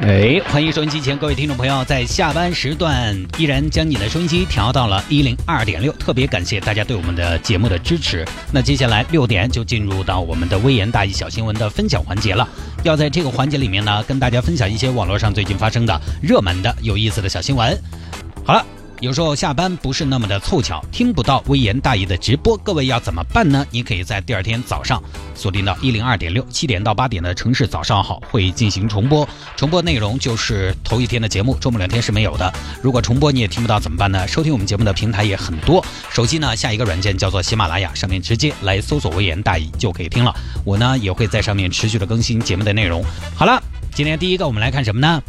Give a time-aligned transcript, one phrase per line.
[0.00, 8.22] 哎，欢迎收音机前各位听众朋友，在下班时段依然将你的收音机调到了一零二点六，特别感谢大家对我们的节目的支持。
[8.52, 12.46] 那接下来六点就进入到我们的微言大义小新闻的分享环节了。
[12.84, 17.76] 要在这个环节里面呢，跟大家分享一些网络上最近发生的热门的、有意思的小新闻。
[18.44, 18.75] 好了。
[19.00, 23.64] 有时候下班不是那么的凑巧，听不到微言大义的直播，各位要怎么办呢？
[23.70, 25.02] 你可以在第二天早上
[25.34, 32.50] 锁定到一零二点六，七点到八点的城市早上好会进行重播，重播内容就是头一天的节目，周末两天是没有的。
[32.82, 34.26] 如果重播你也听不到怎么办呢？
[34.26, 40.34] 收听我们节目的平台也很多，手机呢下一个软件叫做喜马拉雅，上面直接来搜索微言大义就可以听了。
[40.64, 43.04] 我呢也会在上面持续的更新节目的内容。
[43.34, 43.62] 好了，
[43.94, 45.22] 今天第一个我们来看什么呢？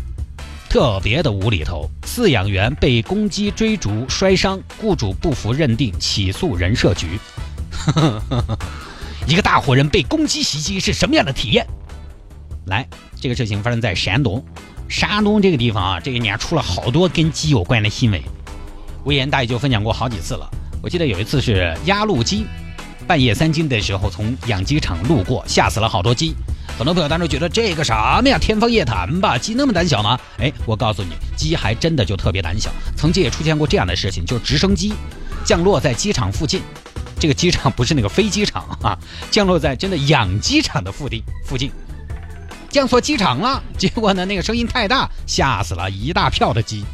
[0.78, 7.20] 特别的无厘头，饲养员被公鸡追逐摔伤，雇主不服认定起诉人社局。
[9.26, 11.66] 一个大活人被公鸡袭击是什么样的体验？
[12.68, 12.88] 来，
[13.20, 14.46] 这个事情发生在山东，
[14.88, 18.22] 山东这个地方啊，这一年出了好多跟鸡有关的新闻。
[19.06, 20.48] 威严大爷就分享过好几次了。
[20.84, 22.46] 我记得有一次是压路鸡，
[23.08, 26.36] 半夜三更的时候从养鸡场路过，吓死了好多鸡。
[26.78, 29.36] 很多朋友当时觉得这个什么呀，天方夜谭吧？
[29.36, 30.20] 鸡那么胆小吗？
[30.38, 32.70] 哎，我告诉你，鸡还真的就特别胆小。
[32.96, 34.94] 曾经也出现过这样的事情，就是直升机
[35.44, 36.62] 降落在机场附近，
[37.20, 38.96] 这个机场不是那个飞机场啊，
[39.32, 41.72] 降落在真的养鸡场的附地附近，
[42.70, 43.64] 降错机场了。
[43.76, 46.86] 结果呢，那个声音太大，吓死了一大票的鸡。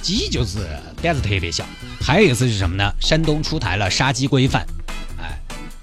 [0.00, 0.66] 鸡就是
[1.02, 1.66] 胆子特别小。
[2.00, 2.90] 还有一次是什么呢？
[2.98, 4.66] 山东出台了杀鸡规范，
[5.20, 5.38] 哎，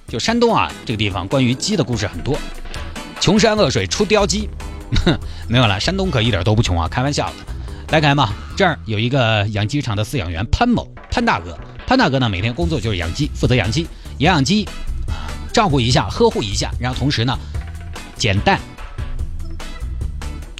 [0.07, 2.39] 就山东啊这个地方关于鸡的故事很多。
[3.25, 4.47] 穷山恶水出刁鸡，
[5.03, 5.79] 哼 没有了。
[5.79, 7.33] 山东可一点都不穷啊，开玩笑的。
[7.89, 11.57] 来看嘛，这儿有一个养鸡场的饲养员潘某，潘大哥。
[11.87, 13.87] 潘大哥呢，每天工作就是养鸡，负责养鸡、
[14.19, 14.63] 养养鸡，
[15.07, 17.35] 啊照顾一下、呵护一下，然后同时呢，
[18.15, 18.59] 捡蛋。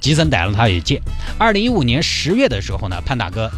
[0.00, 1.00] 鸡生蛋了，他也捡。
[1.38, 3.48] 二零一五年十月的时候呢，潘大哥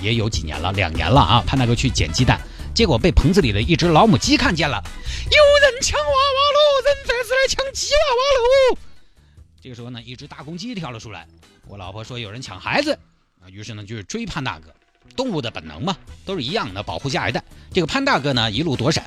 [0.00, 1.44] 也有几年了，两年了啊。
[1.46, 2.40] 潘大哥去捡鸡蛋，
[2.74, 4.82] 结果被棚子里的一只老母鸡看见了，
[5.30, 6.58] 有人抢娃娃喽！
[6.84, 8.78] 人贩子来抢鸡娃娃喽！
[9.62, 11.26] 这个时候呢，一只大公鸡跳了出来。
[11.68, 12.98] 我老婆说有人抢孩子
[13.40, 14.74] 啊，于是呢就是追潘大哥。
[15.16, 15.96] 动物的本能嘛，
[16.26, 17.42] 都是一样的，保护下一代。
[17.72, 19.04] 这个潘大哥呢一路躲闪，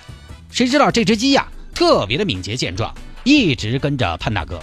[0.49, 2.95] 谁知道这只鸡呀特别的敏捷健壮，
[3.25, 4.61] 一直跟着潘大哥。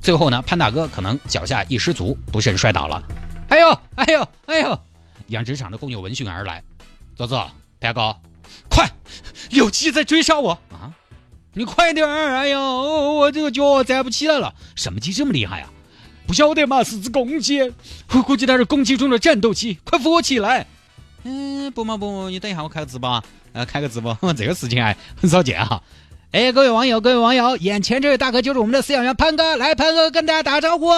[0.00, 3.02] 最后呢，潘大哥可能脚下一失足，不慎摔倒了。
[3.48, 4.80] 哎呦，哎呦，哎呦！
[5.28, 6.62] 养殖场的工友闻讯而来，
[7.14, 7.50] 左左，
[7.86, 8.16] 潘哥，
[8.68, 8.90] 快，
[9.50, 10.90] 有鸡在追杀我啊！
[11.54, 12.34] 你快点儿！
[12.36, 14.52] 哎呦，我这个脚站不起来了。
[14.74, 15.70] 什么鸡这么厉害啊？
[16.26, 17.62] 不晓得嘛，是只公鸡。
[18.10, 20.66] 我估计它是公鸡中的战斗机，快扶我起来！
[21.22, 25.80] 嗯，不嘛不，你等一下，我开个直播，呃，开个直播， 这个事情还很 少见哈。
[26.32, 30.90] 哎，各位网友，各位网友，眼前这位大哥就是我们的饲养员潘哥，来，潘哥跟大家打招呼。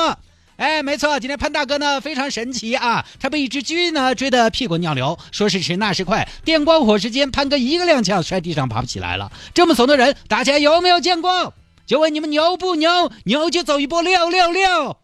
[0.58, 9.30] 哎，没错，今天潘大哥呢非常神奇啊，他被一只鸡呢追得屁滚尿流，说时迟那时快，电光火石间，潘哥一个踉跄摔地上爬不起来了。
[9.54, 11.54] 这么怂的人，大家有没有见过？
[11.86, 12.90] 就问你们牛不牛？
[13.24, 14.96] 牛就走一波六六六。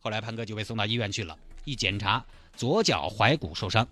[0.00, 2.24] 后来潘哥就被送到医院去了，一检查
[2.56, 3.84] 左脚踝骨受伤，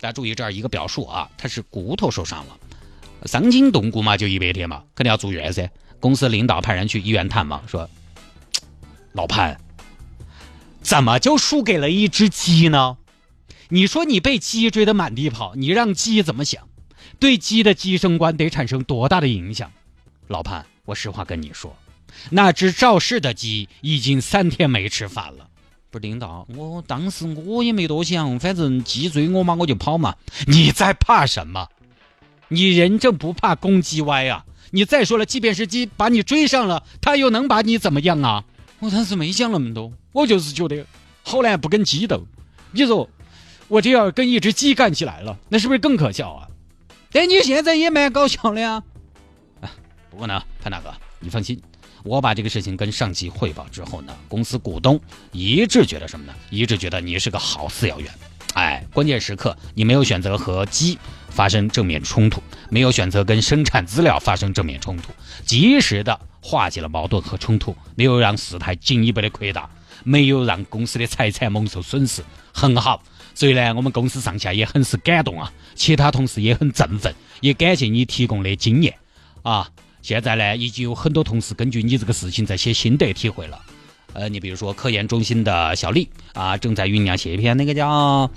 [0.00, 2.58] 大家注意这儿一个表述啊，他是骨头受伤了。
[3.26, 5.70] 伤筋动骨嘛，就一百天嘛，肯定要住院噻。
[6.00, 7.88] 公司领导派人去医院探望，说
[9.14, 9.56] ：“老潘，
[10.82, 12.98] 怎么就输给了一只鸡呢？
[13.68, 16.68] 你说你被鸡追得满地跑，你让鸡怎么想？
[17.18, 19.70] 对鸡的鸡生观得产生多大的影响？
[20.28, 21.76] 老潘，我实话跟你说，
[22.30, 25.48] 那只肇事的鸡已经三天没吃饭了。
[25.90, 30.16] 不是领导，我当时我也没多想，反正鸡追我嘛，我就跑嘛。
[30.46, 31.68] 你在怕什么？”
[32.48, 34.44] 你人正不怕公鸡歪啊！
[34.72, 38.44] 你再说了，即便是鸡把你追上了，它又能把你怎么样啊？
[38.80, 40.84] 我当时没想那么多，我就是觉得
[41.22, 42.26] 好难不跟鸡斗。
[42.70, 43.08] 你说
[43.68, 46.48] 我这要跟一只鸡干起来了，那是不是更可笑啊？
[47.10, 48.82] 但你现在也蛮搞笑的呀。
[50.10, 51.60] 不过呢，潘大哥，你放心，
[52.04, 55.00] 我把这个事情跟上级汇报之后呢，公司股东
[55.32, 56.34] 一致觉得什么呢？
[56.50, 58.12] 一致觉得你是个好饲养员。
[58.54, 60.98] 哎，关键时刻你没有选择和鸡。
[61.32, 65.14] 发生正面冲突，没有选择跟生产资料发生正面冲突，
[65.46, 69.70] 及时的化解了矛盾和冲突，没有让事态进一步的扩大，
[70.04, 72.22] 没有让公司的财产蒙受损失，
[72.52, 73.02] 很好。
[73.34, 78.94] 所以呢，我们公司上下也很是感动啊，其他同事也很振奋，也感谢你提供的经验
[79.42, 79.70] 啊。
[80.02, 83.58] 现在呢，已经有很多同事根据你这个事情在写心得体会了。
[84.12, 88.30] 呃，你比如说科研中心的小丽啊，正在酝酿写一篇那个叫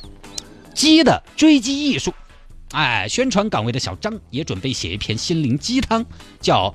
[0.73, 2.13] 鸡的追击艺术。
[2.71, 6.05] 哎，宣传岗位的小张也准备写一篇心灵鸡汤，
[6.39, 6.73] 叫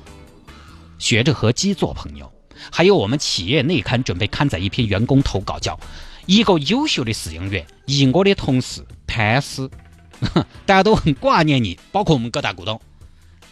[0.98, 2.31] 学着和鸡做朋友。
[2.70, 5.78] 还有我们企业内刊准备刊载一篇员工投稿，叫
[6.26, 9.68] 一个优秀的试用员，以我的同事潘师，
[10.66, 12.80] 大家都很挂念你，包括我们各大股东。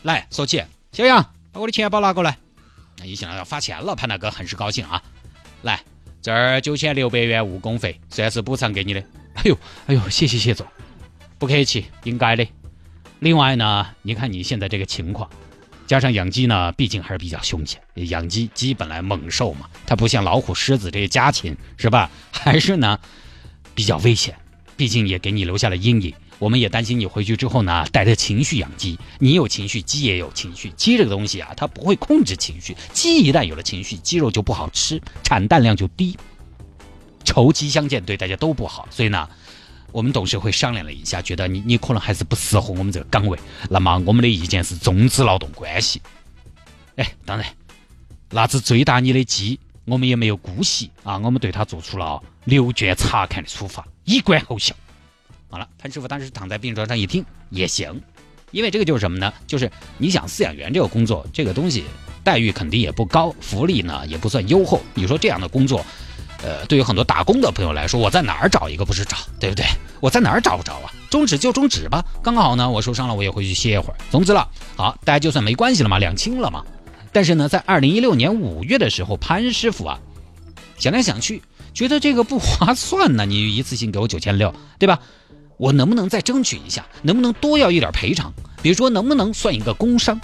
[0.03, 0.63] 来，说起
[0.93, 1.23] 小杨，
[1.53, 2.39] 把我的钱包拿过来。
[2.99, 5.03] 那一想到要发钱了，潘大哥很是高兴啊。
[5.63, 5.83] 来，
[6.21, 9.01] 这儿九千六百元误工费，算是补偿给你的。
[9.35, 10.67] 哎呦，哎呦，谢谢谢总，
[11.39, 12.47] 不客气，应该的。
[13.21, 15.29] 另外呢，你看你现在这个情况，
[15.89, 17.81] 加上养鸡呢，毕竟还是比较凶险。
[17.95, 22.11] 养鸡鸡本来猛兽嘛，它不像老虎、狮子这些家禽，是吧？
[22.31, 23.01] 还是呢
[23.75, 24.37] 比较危险，
[24.77, 26.15] 毕竟也给你留下了阴影。
[26.39, 28.99] 我们也担心你回去之后呢，带着情绪养鸡。
[29.19, 30.71] 你有情绪，鸡也有情绪。
[30.77, 32.77] 鸡这个东西啊，它不会控制情绪。
[32.93, 36.17] 鸡一旦有了情绪，鸡肉就不好吃，产蛋量就低。
[37.25, 38.87] 仇鸡相见，对大家都不好。
[38.91, 39.29] 所以呢，
[39.91, 43.39] 我们董事会商量了一下，觉得你你可能还是不适合我们这个岗位。
[43.71, 46.01] 那么我们的意见是终止劳动关系。
[46.97, 47.47] 哎，当然，
[48.31, 54.75] 那只追打你的鸡，我们也没有姑息啊，我们对他做出了留卷查看的处罚，以观后效。
[55.49, 58.03] 好了，潘师傅当时躺在病床上一听也行，
[58.51, 59.33] 因为这个就是什么呢？
[59.47, 61.85] 就是你想饲养员这个工作，这个东西
[62.23, 64.83] 待遇肯定也不高，福利呢也不算优厚。
[64.93, 65.83] 你说这样的工作，
[66.43, 69.65] 呃，对于很多打工的朋友来说，我在哪儿找一个不是找，对不对？
[70.01, 70.93] 我在哪儿找不着啊？
[71.11, 73.97] 终止就终止吧，刚好呢，我受伤了，我也回去歇一会儿。
[74.11, 76.65] 总之了，好，大家就算没关系了嘛，两清了嘛。
[77.13, 79.99] 但是呢，在二零一六年五月的时候，潘师傅啊，
[80.79, 81.43] 想来想去，
[81.75, 83.25] 觉得这个不划算呢。
[83.27, 85.01] 你一次性给我九千六，对吧？
[85.57, 86.87] 我能不能再争取一下？
[87.03, 88.33] 能不能多要一点赔偿？
[88.63, 90.21] 比如说，能不能算一个工伤？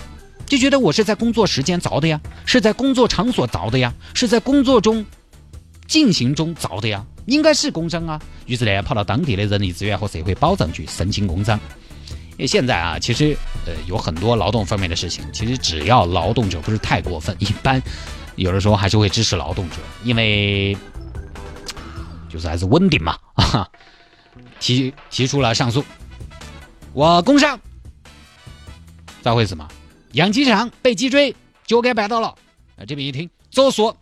[0.46, 5.04] 就觉得我是在工作时间凿的呀，是在工作场所凿的呀，是在工作中
[5.86, 8.20] 进行中凿的呀，应该是工伤啊。
[8.46, 11.58] 于是呢，跑到当地的人力资源和社会保障局申请工伤。
[12.32, 13.36] 因为现在啊，其实
[13.66, 17.80] 呃有很多劳动方面的事情，其实只要劳动者不是太过分，一般
[18.36, 20.76] 有的时候还是会支持劳动者，因为
[22.28, 23.68] 就是还是稳定嘛啊。
[24.58, 25.84] 提提出了上诉，
[26.92, 27.60] 我工伤，
[29.22, 29.68] 咋回事嘛？
[30.12, 31.34] 养鸡场被鸡追，
[31.66, 32.28] 就该办到了。
[32.76, 33.94] 啊，这边一听作诉，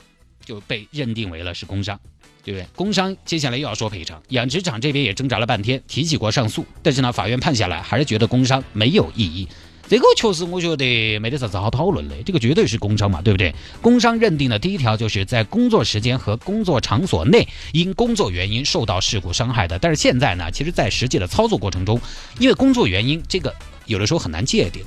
[0.44, 1.99] 就被认定为了是工伤，
[2.44, 2.67] 对不对？
[2.75, 9.49] 工伤接下来又要说赔偿，养殖场这边也挣扎了半天，提起过上诉，但是呢，法院判下来还是觉得工伤没有意义。
[9.89, 12.17] 这个确实，我觉得没得啥子好讨论的。
[12.23, 13.55] 这个绝对是工伤嘛，对不对？
[13.83, 19.79] 工伤认定的第一条就是在工作时间和工作场所内因工作原因受到事故伤害的。
[19.79, 22.00] 但是现在呢，其实，在实际的操作过程中，
[22.38, 23.55] 因为工作原因，这个
[23.85, 24.83] 有的时候很难界定，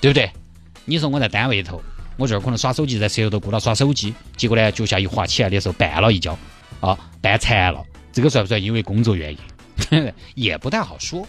[0.00, 0.30] 对不对？
[0.86, 1.82] 你说我在单位里头，
[2.20, 6.38] 我这儿可能耍手机，在舌头顾到耍手机，结果呢，脚下一滑起来的时候绊了一跤，
[6.80, 7.82] 啊，绊残了，
[8.12, 10.12] 这个算不算因为工作原因？
[10.36, 11.26] 也不太好说。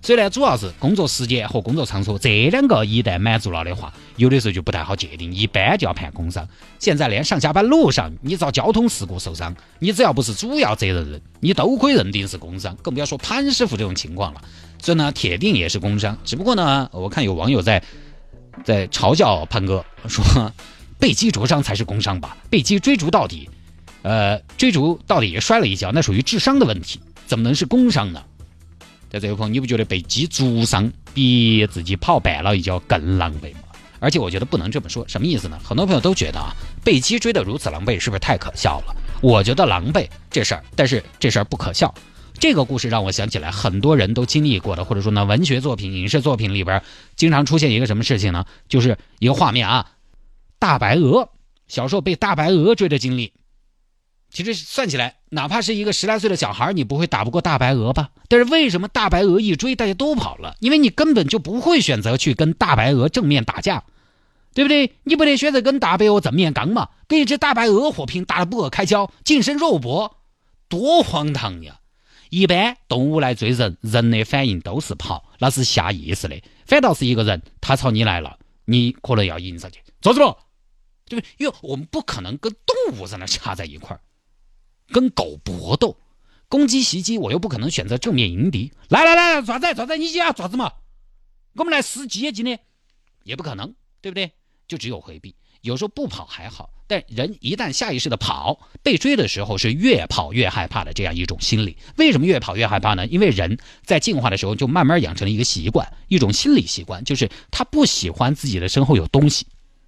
[0.00, 6.48] 所以呢，主要是工作时间和工作场所这两个一旦满足了的话，有的时候就不太好界定，一般就要判工伤。
[6.78, 14.40] 现在连上下班路上你遭交通事故受伤，你只要不是主要责任人，你都可以认定是工伤，更不要说潘师傅这种情况了。
[14.80, 16.16] 所以呢，铁定也是工伤。
[16.24, 17.82] 只不过呢，我看有网友在
[18.64, 20.52] 在嘲笑潘哥，说
[20.98, 22.36] 被鸡灼伤才是工伤吧？
[22.50, 23.48] 被鸡追逐到底，
[24.02, 28.22] 呃，追逐到底也摔了一跤，那属于智商的问题，怎么能是工伤呢？
[29.10, 33.60] 在这位朋友，你不觉得被鸡灼伤比自己跑绊了一跤更狼狈吗？
[34.00, 35.58] 而且我觉得不能这么说，什么意思呢？
[35.64, 36.52] 很多朋友都觉得啊，
[36.84, 38.94] 被鸡追得如此狼狈，是不是太可笑了？
[39.20, 41.92] 我觉得狼狈这事儿，但是这事儿不可笑。
[42.40, 46.82] 这个故事让我想起来很多人都经历过的，或者说呢，文学作品、影视作品里边
[47.16, 48.44] 经常出现一个什么事情呢？
[48.68, 49.90] 就是一个画面啊，
[50.58, 51.30] 大白鹅
[51.66, 53.32] 小时候被大白鹅追的经历。
[54.30, 58.10] 其实算起来，哪怕是一个十来岁的小孩，你不会打不过大白鹅吧？
[58.28, 60.54] 但是为什么大白鹅一追，大家都跑了？
[60.60, 63.84] 因为你根本就不会选择去跟大白鹅正面打架，
[64.52, 64.92] 对不对？
[65.04, 66.90] 你不得选择跟大白鹅正面刚嘛？
[67.08, 70.18] 跟一只大白鹅火拼，打得不可开交，近身肉搏，
[70.68, 71.80] 多荒唐呀！
[72.30, 76.42] 一般动物来追人，人的反应都是跑，那是下意识的。
[76.66, 80.38] 反倒是一个人，他朝你来了，你可能要迎上去，做什么？
[81.06, 81.30] 对不对？
[81.38, 84.00] 因为我们不可能跟动物在那掐在一块儿。
[84.88, 85.96] 跟狗搏斗，
[86.48, 88.72] 攻击袭击，我又不可能选择正面迎敌。
[88.88, 90.72] 来来来，爪子爪子，你要爪子嘛？
[91.54, 92.60] 我们来撕鸡今天
[93.24, 94.32] 也不可能，对不对？
[94.66, 95.34] 就只有回避。
[95.62, 101.76] 有时候不跑还好，但人一旦下意识的跑，被追的时候是越跑越害怕的这样一种心理。
[101.98, 103.06] 为什么越跑越害怕呢？
[103.06, 109.46] 因为人在进化的时候就慢慢养成了一个习惯，一种心理习惯，就是他不喜欢自己的身后有东西。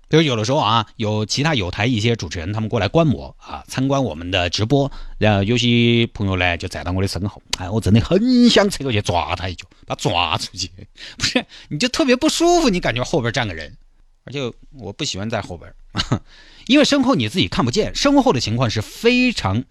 [0.09, 10.69] 比如有的时候啊，有其他有台一些主持人他们过来观摩啊，参观我们的直播，然后有些朋友呢就站到我的身后，哎，我真的很想扯过去抓他一脚，把他抓出去。
[11.17, 13.77] 不是，你就特别不舒服，你感觉后边站个人，
[14.25, 15.73] 而且我不喜欢在后边。
[16.67, 19.65] 因为身后你自己看不见，身后的情况是非常，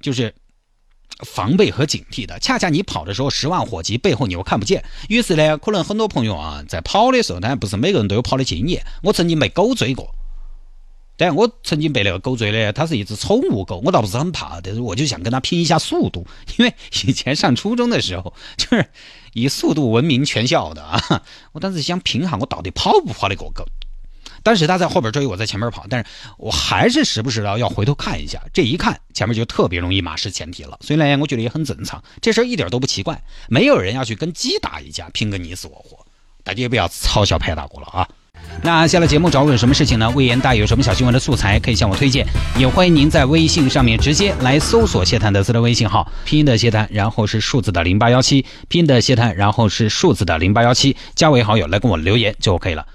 [0.00, 0.34] 就是
[1.24, 2.38] 防备和警惕的。
[2.40, 4.84] 恰恰你跑的时候十万火急，背后你又看不见。
[5.08, 8.84] 于是呢，可能很多朋友啊，在跑的时候，当然不是每个人都有跑的经验。
[9.02, 10.12] 我曾经被狗追过，
[11.16, 16.26] 但我曾经被那个狗追的，它是一只宠物狗，我倒不是很怕，但是我就想跟它拼一下速度，
[16.58, 18.88] 因为以前上初中的时候就是
[19.34, 21.22] 以速度闻名全校的啊。
[21.52, 23.64] 我当时想拼下我到底跑不跑得过狗。
[24.42, 26.06] 当时他在后边追，我在前面跑，但是
[26.38, 28.40] 我还是时不时的要回头看一下。
[28.52, 30.78] 这一看，前面就特别容易马失前蹄了。
[30.80, 33.22] 所以呢，我觉得也很正常，这事儿一点都不奇怪。
[33.48, 36.04] 没有人要去跟鸡打一架，拼个你死我活。
[36.42, 38.08] 大家也不要嘲笑派大哥了啊！
[38.62, 40.08] 那下了节目找我有什么事情呢？
[40.16, 42.26] 魏延大有什么小新闻的素材可以向我推荐，
[42.58, 52.86] 也欢迎您在微信上面直接来搜索谢探德斯的微信号，拼音的谢探，然后是数字的零八幺七，拼音的谢探，然后是数字的零八幺七，加为好友来跟我留言就 OK 了。